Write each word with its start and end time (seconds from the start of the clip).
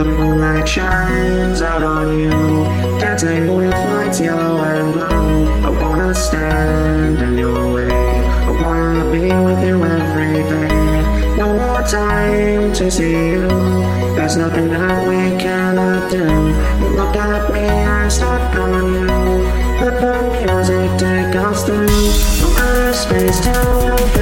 The 0.00 0.06
moonlight 0.06 0.66
shines 0.66 1.60
out 1.60 1.82
on 1.82 2.18
you, 2.18 2.30
dancing 2.98 3.54
with 3.54 3.70
lights 3.70 4.18
yellow 4.18 4.56
and 4.64 4.94
blue. 4.94 5.46
I 5.66 5.68
wanna 5.68 6.14
stand 6.14 7.20
in 7.20 7.36
your 7.36 7.74
way. 7.74 7.90
I 7.90 8.50
wanna 8.64 9.04
be 9.12 9.28
with 9.28 9.62
you 9.62 9.84
every 9.84 10.40
day. 10.48 11.36
No 11.36 11.52
more 11.52 11.82
time 11.82 12.72
to 12.72 12.90
see 12.90 13.12
you. 13.32 13.46
There's 14.16 14.38
nothing 14.38 14.70
that 14.70 15.06
we 15.06 15.36
cannot 15.38 16.10
do. 16.10 16.24
You 16.80 16.88
look 16.96 17.14
at 17.16 17.52
me 17.52 17.60
and 17.60 18.10
start 18.10 18.56
on 18.56 18.94
you. 18.94 19.06
Let 19.84 20.00
the 20.00 20.14
music 20.40 20.98
take 20.98 21.36
us 21.36 21.62
through. 21.66 21.88
From 22.40 22.94
space 22.94 23.38
to 23.40 24.19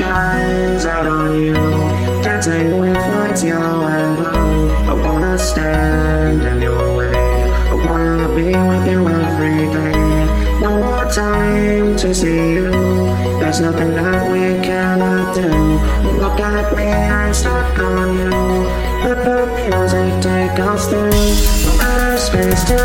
shines 0.00 0.86
out 0.86 1.06
on 1.06 1.38
you, 1.38 1.52
dancing 2.22 2.78
with 2.80 2.96
lights 2.96 3.44
yellow 3.44 3.86
and 3.86 4.16
blue. 4.16 4.70
I 4.90 4.94
wanna 4.94 5.36
stand 5.38 6.42
in 6.42 6.62
your 6.62 6.96
way. 6.96 7.12
I 7.72 7.74
wanna 7.86 8.28
be 8.34 8.48
with 8.68 8.84
you 8.92 9.00
every 9.06 9.60
day. 9.76 9.92
No 10.64 10.70
more 10.84 11.04
time 11.12 11.96
to 11.98 12.14
see 12.14 12.54
you. 12.56 12.70
There's 13.40 13.60
nothing 13.60 13.92
that 14.00 14.22
we 14.32 14.42
cannot 14.68 15.34
do. 15.34 15.50
Look 16.22 16.40
at 16.40 16.74
me 16.74 16.84
and 16.84 17.36
start 17.36 17.78
on 17.78 18.08
you. 18.20 18.30
Let 19.04 19.18
the 19.28 19.38
music 19.68 20.10
take 20.22 20.58
us 20.60 20.88
through. 20.88 21.12
From 21.62 21.76
outer 21.88 22.16
space 22.16 22.64
to 22.70 22.80